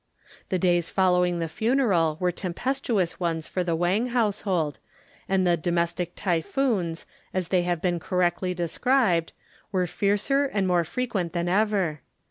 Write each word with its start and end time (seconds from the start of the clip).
The 0.49 0.57
days 0.57 0.89
following 0.89 1.37
the 1.37 1.47
funeral 1.47 2.17
were 2.19 2.31
tempestuous 2.31 3.19
ones 3.19 3.45
for 3.45 3.63
the 3.63 3.75
Wang 3.75 4.07
household, 4.07 4.79
and 5.29 5.45
the 5.45 5.55
"domestic 5.55 6.13
typhoons," 6.15 7.05
as 7.35 7.49
they 7.49 7.61
have 7.61 7.83
been 7.83 7.99
correctly 7.99 8.55
described, 8.55 9.31
were 9.71 9.85
fiercer 9.85 10.45
and 10.45 10.67
more 10.67 10.83
frequent 10.85 11.33
than 11.33 11.47
ever. 11.47 12.01